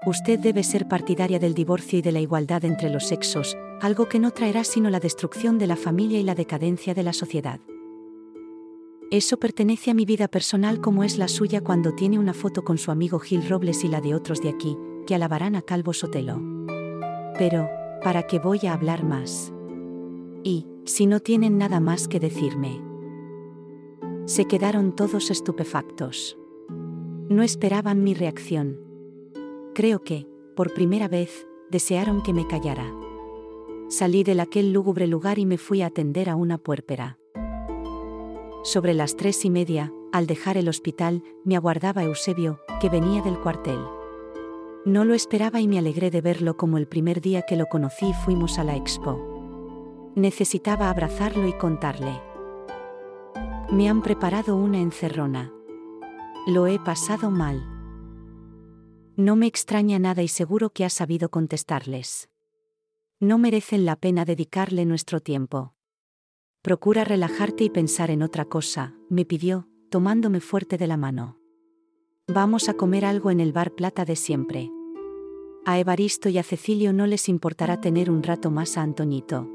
[0.05, 4.19] Usted debe ser partidaria del divorcio y de la igualdad entre los sexos, algo que
[4.19, 7.59] no traerá sino la destrucción de la familia y la decadencia de la sociedad.
[9.11, 12.77] Eso pertenece a mi vida personal como es la suya cuando tiene una foto con
[12.77, 16.41] su amigo Gil Robles y la de otros de aquí, que alabarán a Calvo Sotelo.
[17.37, 17.67] Pero,
[18.01, 19.51] ¿para qué voy a hablar más?
[20.41, 22.81] Y, si no tienen nada más que decirme.
[24.23, 26.37] Se quedaron todos estupefactos.
[27.27, 28.79] No esperaban mi reacción.
[29.73, 32.93] Creo que, por primera vez, desearon que me callara.
[33.89, 37.17] Salí de aquel lúgubre lugar y me fui a atender a una puérpera.
[38.63, 43.39] Sobre las tres y media, al dejar el hospital, me aguardaba Eusebio, que venía del
[43.39, 43.79] cuartel.
[44.85, 48.09] No lo esperaba y me alegré de verlo como el primer día que lo conocí
[48.09, 50.11] y fuimos a la expo.
[50.13, 52.21] Necesitaba abrazarlo y contarle.
[53.71, 55.54] Me han preparado una encerrona.
[56.47, 57.65] Lo he pasado mal.
[59.15, 62.29] No me extraña nada y seguro que has sabido contestarles.
[63.19, 65.73] No merecen la pena dedicarle nuestro tiempo.
[66.61, 71.39] Procura relajarte y pensar en otra cosa, me pidió, tomándome fuerte de la mano.
[72.27, 74.69] Vamos a comer algo en el bar Plata de siempre.
[75.65, 79.49] A Evaristo y a Cecilio no les importará tener un rato más a Antoñito.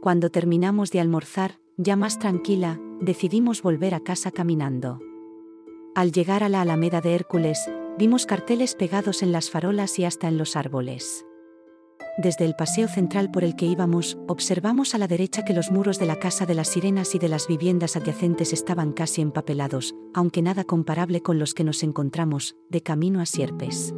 [0.00, 5.00] Cuando terminamos de almorzar, ya más tranquila, decidimos volver a casa caminando.
[5.96, 10.28] Al llegar a la Alameda de Hércules, vimos carteles pegados en las farolas y hasta
[10.28, 11.26] en los árboles.
[12.16, 15.98] Desde el paseo central por el que íbamos, observamos a la derecha que los muros
[15.98, 20.42] de la Casa de las Sirenas y de las viviendas adyacentes estaban casi empapelados, aunque
[20.42, 23.92] nada comparable con los que nos encontramos, de camino a Sierpes.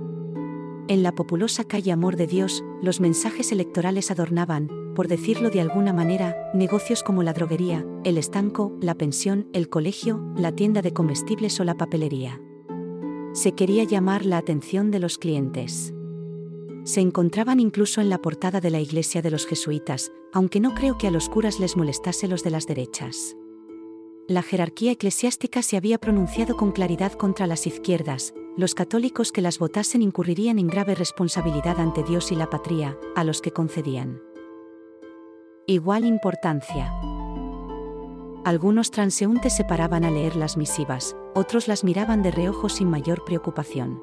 [0.88, 5.92] En la populosa calle Amor de Dios, los mensajes electorales adornaban, por decirlo de alguna
[5.92, 11.58] manera, negocios como la droguería, el estanco, la pensión, el colegio, la tienda de comestibles
[11.60, 12.40] o la papelería.
[13.32, 15.94] Se quería llamar la atención de los clientes.
[16.84, 20.98] Se encontraban incluso en la portada de la iglesia de los jesuitas, aunque no creo
[20.98, 23.36] que a los curas les molestase los de las derechas.
[24.26, 29.58] La jerarquía eclesiástica se había pronunciado con claridad contra las izquierdas, los católicos que las
[29.58, 34.20] votasen incurrirían en grave responsabilidad ante Dios y la patria, a los que concedían.
[35.66, 36.92] Igual importancia.
[38.44, 43.24] Algunos transeúntes se paraban a leer las misivas, otros las miraban de reojo sin mayor
[43.24, 44.02] preocupación.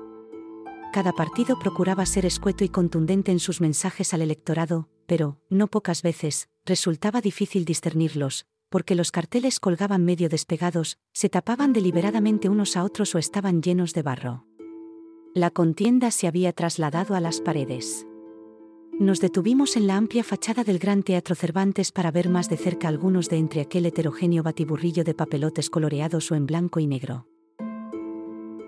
[0.94, 6.02] Cada partido procuraba ser escueto y contundente en sus mensajes al electorado, pero, no pocas
[6.02, 12.84] veces, resultaba difícil discernirlos, porque los carteles colgaban medio despegados, se tapaban deliberadamente unos a
[12.84, 14.46] otros o estaban llenos de barro.
[15.34, 18.06] La contienda se había trasladado a las paredes.
[19.00, 22.88] Nos detuvimos en la amplia fachada del Gran Teatro Cervantes para ver más de cerca
[22.88, 27.26] algunos de entre aquel heterogéneo batiburrillo de papelotes coloreados o en blanco y negro.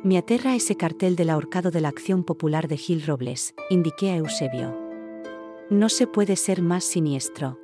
[0.04, 4.18] Me aterra ese cartel del ahorcado de la Acción Popular de Gil Robles, indiqué a
[4.18, 4.76] Eusebio.
[5.70, 7.60] No se puede ser más siniestro.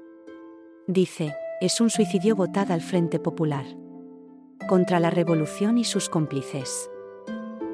[0.88, 3.65] Dice, es un suicidio votada al Frente Popular.
[4.70, 6.91] Contra la revolución y sus cómplices.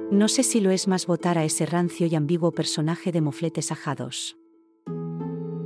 [0.09, 3.73] No sé si lo es más votar a ese rancio y ambiguo personaje de mofletes
[3.73, 4.37] ajados.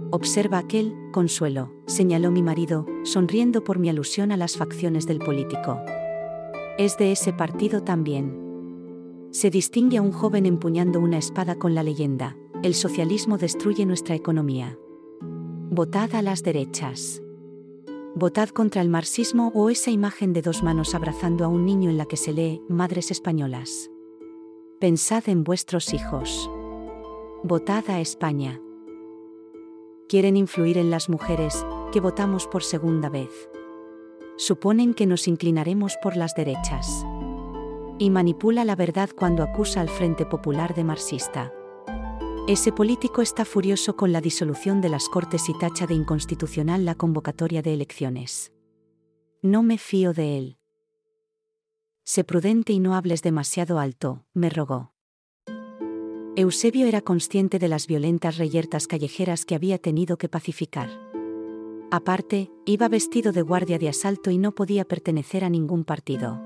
[0.09, 5.79] Observa aquel, consuelo, señaló mi marido, sonriendo por mi alusión a las facciones del político.
[6.79, 9.27] Es de ese partido también.
[9.29, 14.15] Se distingue a un joven empuñando una espada con la leyenda, el socialismo destruye nuestra
[14.15, 14.75] economía.
[15.69, 17.21] Votad a las derechas.
[18.19, 21.97] Votad contra el marxismo o esa imagen de dos manos abrazando a un niño en
[21.97, 23.91] la que se lee Madres Españolas.
[24.79, 26.49] Pensad en vuestros hijos.
[27.43, 28.59] Votad a España.
[30.09, 33.51] Quieren influir en las mujeres, que votamos por segunda vez.
[34.35, 37.05] Suponen que nos inclinaremos por las derechas.
[37.99, 41.53] Y manipula la verdad cuando acusa al Frente Popular de marxista.
[42.47, 46.95] Ese político está furioso con la disolución de las Cortes y tacha de inconstitucional la
[46.95, 48.53] convocatoria de elecciones.
[49.41, 50.57] No me fío de él.
[52.05, 54.93] Sé prudente y no hables demasiado alto, me rogó.
[56.37, 60.89] Eusebio era consciente de las violentas reyertas callejeras que había tenido que pacificar.
[61.91, 66.45] Aparte, iba vestido de guardia de asalto y no podía pertenecer a ningún partido.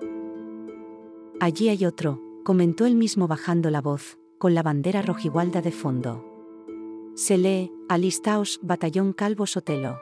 [1.40, 6.26] Allí hay otro, comentó él mismo bajando la voz, con la bandera rojigualda de fondo.
[7.14, 10.00] Se lee, Alistaos, Batallón Calvo Sotelo.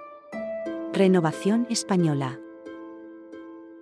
[0.93, 2.39] Renovación Española.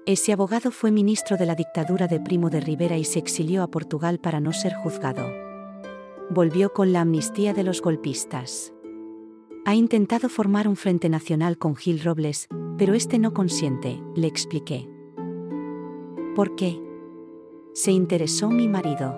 [0.07, 3.69] Ese abogado fue ministro de la dictadura de Primo de Rivera y se exilió a
[3.69, 5.31] Portugal para no ser juzgado.
[6.31, 8.73] Volvió con la amnistía de los golpistas.
[9.63, 12.47] Ha intentado formar un frente nacional con Gil Robles,
[12.79, 14.89] pero este no consiente, le expliqué.
[16.35, 16.81] ¿Por qué?
[17.75, 19.13] Se interesó mi marido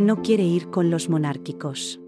[0.00, 2.00] no quiere ir con los monárquicos.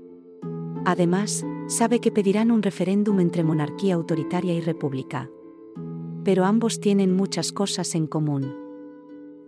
[0.87, 5.31] Además, sabe que pedirán un referéndum entre monarquía autoritaria y república.
[6.25, 8.57] Pero ambos tienen muchas cosas en común.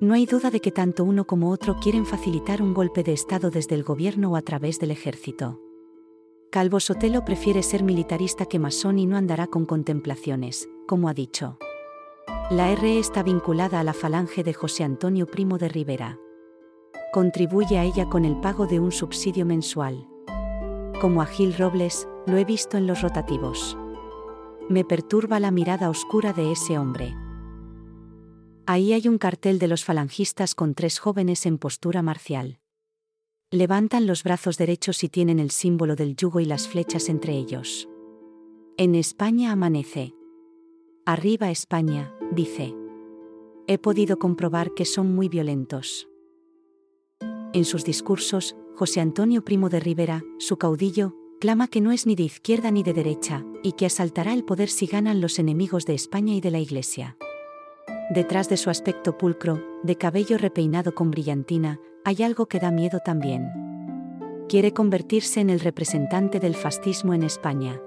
[0.00, 3.50] No hay duda de que tanto uno como otro quieren facilitar un golpe de Estado
[3.50, 5.60] desde el gobierno o a través del ejército.
[6.50, 11.56] Calvo Sotelo prefiere ser militarista que masón y no andará con contemplaciones, como ha dicho.
[12.50, 16.20] La RE está vinculada a la falange de José Antonio Primo de Rivera
[17.14, 20.08] contribuye a ella con el pago de un subsidio mensual.
[21.00, 23.78] como a Gil Robles, lo he visto en los rotativos.
[24.68, 27.14] Me perturba la mirada oscura de ese hombre.
[28.66, 32.58] Ahí hay un cartel de los falangistas con tres jóvenes en postura marcial.
[33.52, 37.88] Levantan los brazos derechos y tienen el símbolo del yugo y las flechas entre ellos.
[38.76, 40.14] En España amanece.
[41.06, 42.74] Arriba España, dice.
[43.68, 46.08] He podido comprobar que son muy violentos.
[47.54, 52.16] En sus discursos, José Antonio Primo de Rivera, su caudillo, clama que no es ni
[52.16, 55.94] de izquierda ni de derecha, y que asaltará el poder si ganan los enemigos de
[55.94, 57.16] España y de la Iglesia.
[58.10, 62.98] Detrás de su aspecto pulcro, de cabello repeinado con brillantina, hay algo que da miedo
[63.04, 63.48] también.
[64.48, 67.80] Quiere convertirse en el representante del fascismo en España.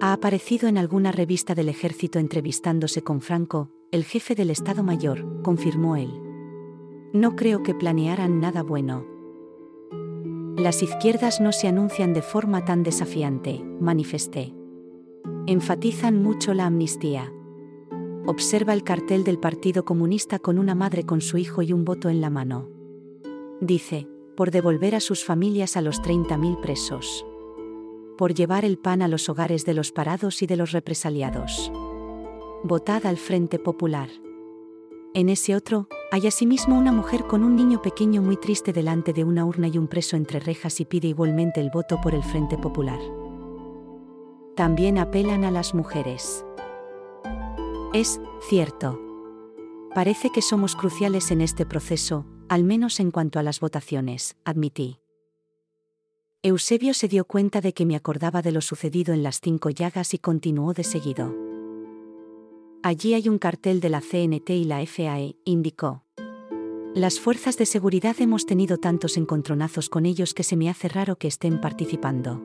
[0.00, 5.42] Ha aparecido en alguna revista del ejército entrevistándose con Franco, el jefe del Estado Mayor,
[5.42, 6.23] confirmó él.
[7.14, 9.06] No creo que planearan nada bueno.
[10.56, 14.52] Las izquierdas no se anuncian de forma tan desafiante, manifesté.
[15.46, 17.32] Enfatizan mucho la amnistía.
[18.26, 22.08] Observa el cartel del Partido Comunista con una madre con su hijo y un voto
[22.08, 22.68] en la mano.
[23.60, 27.24] Dice, por devolver a sus familias a los 30.000 presos.
[28.18, 31.70] Por llevar el pan a los hogares de los parados y de los represaliados.
[32.64, 34.08] Votad al Frente Popular.
[35.16, 39.22] En ese otro, hay asimismo una mujer con un niño pequeño muy triste delante de
[39.22, 42.58] una urna y un preso entre rejas y pide igualmente el voto por el Frente
[42.58, 42.98] Popular.
[44.56, 46.44] También apelan a las mujeres.
[47.92, 49.00] Es cierto.
[49.94, 54.98] Parece que somos cruciales en este proceso, al menos en cuanto a las votaciones, admití.
[56.42, 60.12] Eusebio se dio cuenta de que me acordaba de lo sucedido en las cinco llagas
[60.12, 61.43] y continuó de seguido.
[62.84, 66.04] Allí hay un cartel de la CNT y la FAE, indicó.
[66.94, 71.16] Las fuerzas de seguridad hemos tenido tantos encontronazos con ellos que se me hace raro
[71.16, 72.42] que estén participando.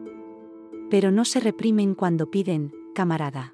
[0.89, 3.53] Pero no se reprimen cuando piden, camarada.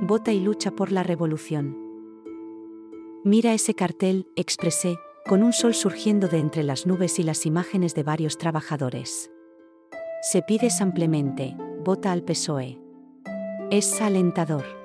[0.00, 1.76] Vota y lucha por la revolución.
[3.22, 4.96] Mira ese cartel, expresé,
[5.28, 9.30] con un sol surgiendo de entre las nubes y las imágenes de varios trabajadores.
[10.22, 12.80] Se pide ampliamente, vota al PSOE.
[13.70, 14.81] Es alentador.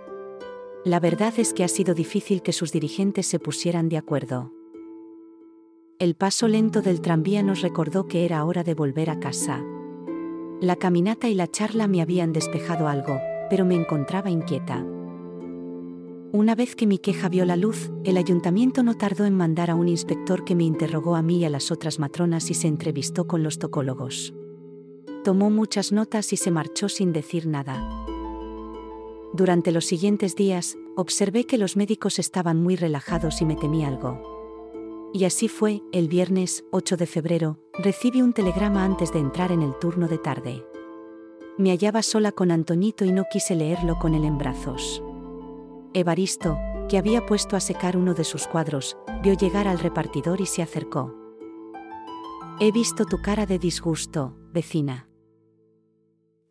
[0.86, 4.54] La verdad es que ha sido difícil que sus dirigentes se pusieran de acuerdo.
[6.00, 9.64] El paso lento del tranvía nos recordó que era hora de volver a casa.
[10.62, 14.86] La caminata y la charla me habían despejado algo, pero me encontraba inquieta.
[16.32, 19.76] Una vez que mi queja vio la luz, el ayuntamiento no tardó en mandar a
[19.76, 23.28] un inspector que me interrogó a mí y a las otras matronas y se entrevistó
[23.28, 24.34] con los tocólogos.
[25.24, 28.06] Tomó muchas notas y se marchó sin decir nada.
[29.38, 35.12] Durante los siguientes días, observé que los médicos estaban muy relajados y me temí algo.
[35.14, 39.62] Y así fue, el viernes 8 de febrero, recibí un telegrama antes de entrar en
[39.62, 40.66] el turno de tarde.
[41.60, 45.04] Me hallaba sola con Antonito y no quise leerlo con él en brazos.
[45.94, 46.58] Evaristo,
[46.90, 50.64] que había puesto a secar uno de sus cuadros, vio llegar al repartidor y se
[50.64, 51.14] acercó.
[52.60, 55.07] He visto tu cara de disgusto, vecina.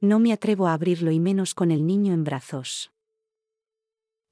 [0.07, 2.93] No me atrevo a abrirlo y menos con el niño en brazos.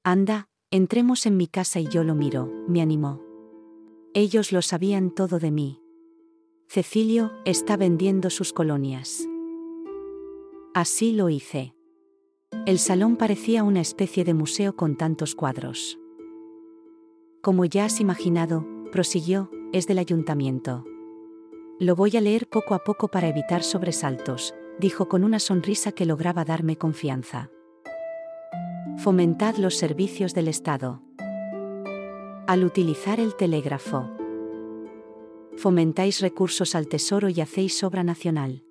[0.05, 3.21] Anda, entremos en mi casa y yo lo miro, me animó.
[4.13, 5.81] Ellos lo sabían todo de mí.
[6.69, 9.27] Cecilio está vendiendo sus colonias.
[10.73, 11.75] Así lo hice.
[12.65, 15.99] El salón parecía una especie de museo con tantos cuadros.
[17.41, 20.85] Como ya has imaginado, prosiguió, es del ayuntamiento.
[21.81, 26.05] Lo voy a leer poco a poco para evitar sobresaltos, dijo con una sonrisa que
[26.05, 27.49] lograba darme confianza.
[28.97, 31.01] Fomentad los servicios del Estado.
[32.47, 34.09] Al utilizar el telégrafo.
[35.57, 38.63] Fomentáis recursos al Tesoro y hacéis obra nacional.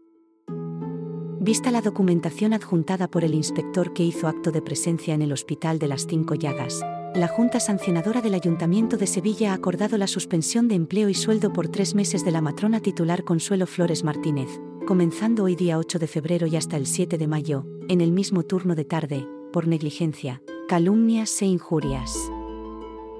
[1.41, 5.79] Vista la documentación adjuntada por el inspector que hizo acto de presencia en el Hospital
[5.79, 6.83] de las Cinco Llagas,
[7.15, 11.53] la Junta Sancionadora del Ayuntamiento de Sevilla ha acordado la suspensión de empleo y sueldo
[11.53, 14.49] por tres meses de la matrona titular Consuelo Flores Martínez,
[14.85, 18.43] comenzando hoy día 8 de febrero y hasta el 7 de mayo, en el mismo
[18.43, 22.17] turno de tarde, por negligencia, calumnias e injurias.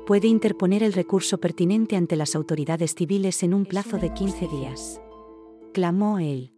[0.07, 5.01] Puede interponer el recurso pertinente ante las autoridades civiles en un plazo de 15 días.
[5.73, 6.53] Clamó él.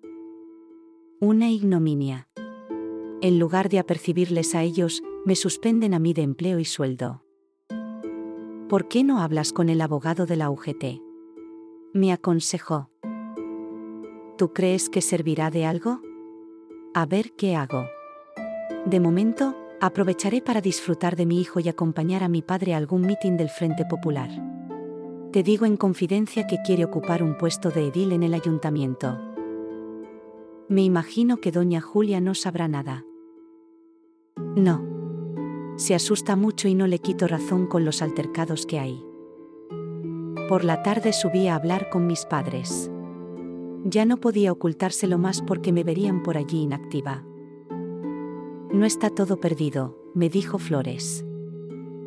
[1.20, 2.28] Una ignominia.
[3.22, 7.22] En lugar de apercibirles a ellos, me suspenden a mí de empleo y sueldo.
[8.68, 11.00] ¿Por qué no hablas con el abogado de la UGT?
[11.94, 12.90] Me aconsejó.
[14.36, 16.02] ¿Tú crees que servirá de algo?
[16.92, 17.86] A ver qué hago.
[18.84, 23.00] De momento, aprovecharé para disfrutar de mi hijo y acompañar a mi padre a algún
[23.00, 24.28] mitin del Frente Popular.
[25.32, 29.18] Te digo en confidencia que quiere ocupar un puesto de edil en el ayuntamiento.
[30.68, 33.06] Me imagino que doña Julia no sabrá nada.
[34.54, 34.84] No.
[35.76, 39.02] Se asusta mucho y no le quito razón con los altercados que hay.
[40.50, 42.90] Por la tarde subí a hablar con mis padres.
[43.88, 47.24] Ya no podía ocultárselo más porque me verían por allí inactiva.
[48.72, 51.24] No está todo perdido, me dijo Flores.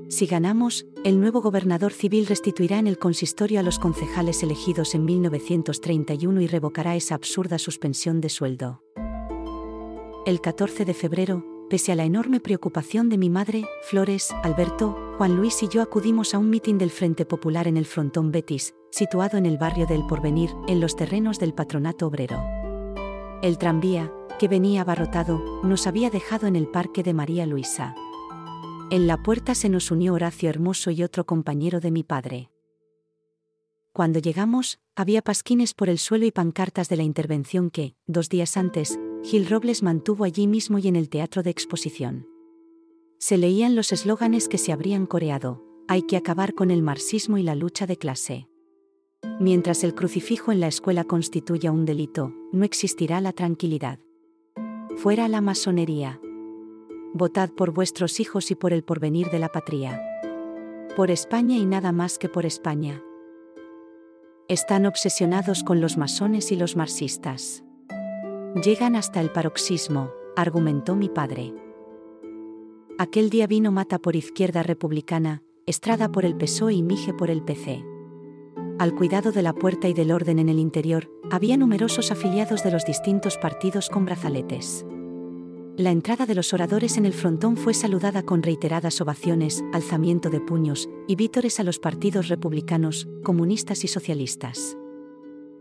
[0.09, 5.05] Si ganamos, el nuevo gobernador civil restituirá en el consistorio a los concejales elegidos en
[5.05, 8.83] 1931 y revocará esa absurda suspensión de sueldo.
[10.25, 15.35] El 14 de febrero, pese a la enorme preocupación de mi madre, Flores, Alberto, Juan
[15.35, 19.37] Luis y yo acudimos a un mitin del Frente Popular en el Frontón Betis, situado
[19.37, 22.41] en el barrio del Porvenir, en los terrenos del Patronato Obrero.
[23.41, 27.95] El tranvía, que venía abarrotado, nos había dejado en el Parque de María Luisa.
[28.91, 32.49] En la puerta se nos unió Horacio Hermoso y otro compañero de mi padre.
[33.91, 38.55] Cuando llegamos, había pasquines por el suelo y pancartas de la intervención que, dos días
[38.55, 42.38] antes, Gil Robles mantuvo allí mismo y en el teatro de exposición.
[43.21, 47.43] Se leían los eslóganes que se habrían coreado, hay que acabar con el marxismo y
[47.43, 48.47] la lucha de clase.
[49.41, 53.99] Mientras el crucifijo en la escuela constituya un delito, no existirá la tranquilidad.
[54.95, 56.21] Fuera la masonería.
[57.13, 60.01] Votad por vuestros hijos y por el porvenir de la patria.
[60.95, 63.03] Por España y nada más que por España.
[64.47, 67.65] Están obsesionados con los masones y los marxistas.
[68.63, 71.53] Llegan hasta el paroxismo, argumentó mi padre.
[72.99, 77.41] Aquel día vino Mata por Izquierda Republicana, Estrada por el PSOE y Mije por el
[77.41, 77.83] PC.
[78.77, 82.69] Al cuidado de la puerta y del orden en el interior, había numerosos afiliados de
[82.69, 84.85] los distintos partidos con brazaletes
[85.79, 90.41] la entrada de los oradores en el frontón fue saludada con reiteradas ovaciones, alzamiento de
[90.41, 94.77] puños y vítores a los partidos republicanos, comunistas y socialistas.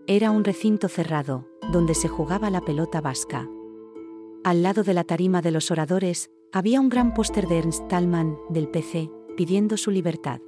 [0.08, 3.48] Era un recinto cerrado, donde se jugaba la pelota vasca.
[4.42, 8.38] Al lado de la tarima de los oradores, había un gran póster de Ernst Thälmann,
[8.48, 10.40] del PC, pidiendo su libertad.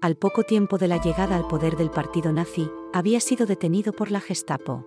[0.00, 4.10] Al poco tiempo de la llegada al poder del partido nazi, había sido detenido por
[4.10, 4.86] la Gestapo.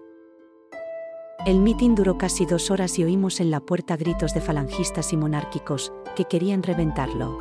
[1.45, 5.17] El mitin duró casi dos horas y oímos en la puerta gritos de falangistas y
[5.17, 7.37] monárquicos, que querían reventarlo.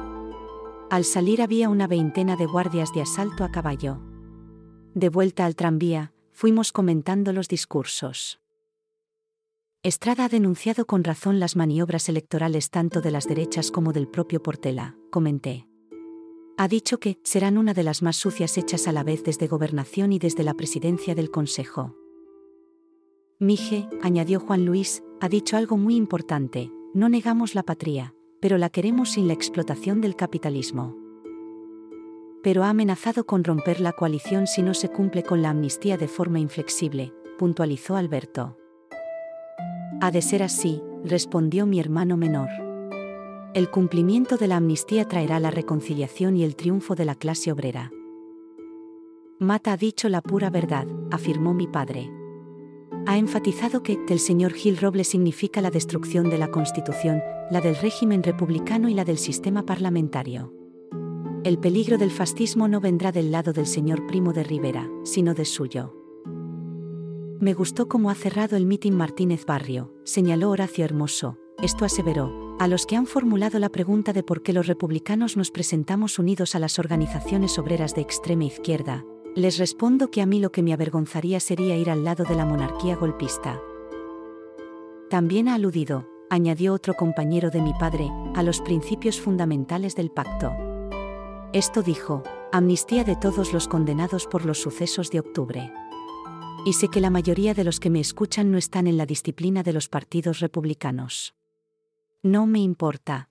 [0.90, 3.98] Al salir había una veintena de guardias de asalto a caballo.
[4.94, 8.43] De vuelta al tranvía, fuimos comentando los discursos.
[9.84, 14.42] Estrada ha denunciado con razón las maniobras electorales tanto de las derechas como del propio
[14.42, 15.68] Portela, comenté.
[16.56, 20.14] Ha dicho que serán una de las más sucias hechas a la vez desde gobernación
[20.14, 21.94] y desde la presidencia del Consejo.
[23.38, 28.70] Mije, añadió Juan Luis, ha dicho algo muy importante, no negamos la patria, pero la
[28.70, 30.96] queremos sin la explotación del capitalismo.
[32.42, 36.08] Pero ha amenazado con romper la coalición si no se cumple con la amnistía de
[36.08, 38.56] forma inflexible, puntualizó Alberto.
[40.04, 42.50] Ha de ser así, respondió mi hermano menor.
[43.54, 47.90] El cumplimiento de la amnistía traerá la reconciliación y el triunfo de la clase obrera.
[49.38, 52.10] Mata ha dicho la pura verdad, afirmó mi padre
[53.06, 57.76] ha enfatizado que el señor Gil Robles significa la destrucción de la Constitución, la del
[57.76, 60.52] régimen republicano y la del sistema parlamentario.
[61.44, 65.44] El peligro del fascismo no vendrá del lado del señor Primo de Rivera, sino de
[65.44, 66.03] suyo.
[67.40, 71.36] Me gustó cómo ha cerrado el mitin Martínez Barrio, señaló Horacio Hermoso.
[71.62, 75.50] Esto aseveró, a los que han formulado la pregunta de por qué los republicanos nos
[75.50, 79.04] presentamos unidos a las organizaciones obreras de extrema izquierda,
[79.34, 82.44] les respondo que a mí lo que me avergonzaría sería ir al lado de la
[82.44, 83.60] monarquía golpista.
[85.10, 90.52] También ha aludido, añadió otro compañero de mi padre, a los principios fundamentales del pacto.
[91.52, 92.22] Esto dijo,
[92.52, 95.72] amnistía de todos los condenados por los sucesos de octubre.
[96.64, 99.62] Y sé que la mayoría de los que me escuchan no están en la disciplina
[99.62, 101.34] de los partidos republicanos.
[102.22, 103.28] No me importa,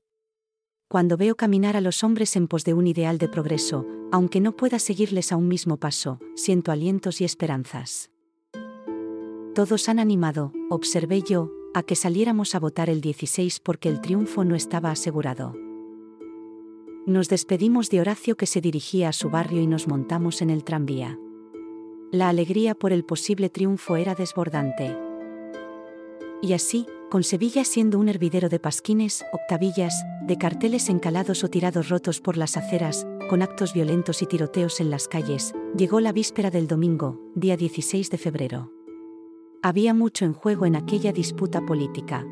[0.93, 4.55] cuando veo caminar a los hombres en pos de un ideal de progreso, aunque no
[4.55, 8.11] pueda seguirles a un mismo paso, siento alientos y esperanzas.
[9.55, 14.43] Todos han animado, observé yo, a que saliéramos a votar el 16 porque el triunfo
[14.45, 15.55] no estaba asegurado.
[17.07, 20.63] Nos despedimos de Horacio que se dirigía a su barrio y nos montamos en el
[20.63, 21.17] tranvía.
[22.13, 24.95] La alegría por el posible triunfo era desbordante.
[26.43, 31.89] Y así, con Sevilla siendo un hervidero de pasquines, octavillas, de carteles encalados o tirados
[31.89, 36.51] rotos por las aceras, con actos violentos y tiroteos en las calles, llegó la víspera
[36.51, 38.71] del domingo, día 16 de febrero.
[39.63, 42.27] Había mucho en juego en aquella disputa política.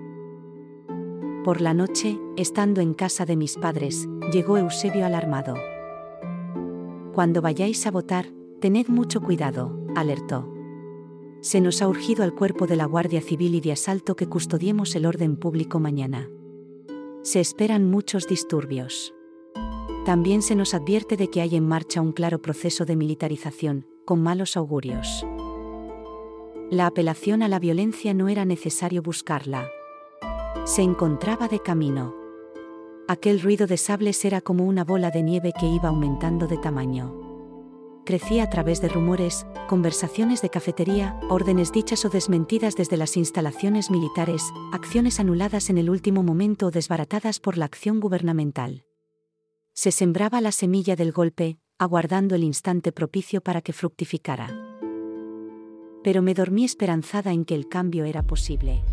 [1.44, 5.56] Por la noche, estando en casa de mis padres, llegó Eusebio alarmado.
[7.16, 8.28] Cuando vayáis a votar,
[8.62, 10.48] tened mucho cuidado, alertó.
[11.42, 14.96] Se nos ha urgido al cuerpo de la Guardia Civil y de asalto que custodiemos
[14.96, 16.30] el orden público mañana.
[17.24, 19.14] Se esperan muchos disturbios.
[20.06, 24.22] También se nos advierte de que hay en marcha un claro proceso de militarización, con
[24.22, 25.26] malos augurios.
[26.70, 29.68] La apelación a la violencia no era necesario buscarla.
[30.66, 32.16] Se encontraba de camino.
[33.08, 37.31] Aquel ruido de sables era como una bola de nieve que iba aumentando de tamaño.
[38.06, 43.92] Crecía a través de rumores, conversaciones de cafetería, órdenes dichas o desmentidas desde las instalaciones
[43.92, 48.86] militares, acciones anuladas en el último momento o desbaratadas por la acción gubernamental
[49.74, 54.50] se sembraba la semilla del golpe, aguardando el instante propicio para que fructificara.
[56.04, 58.84] Pero me dormí esperanzada en que el cambio era posible.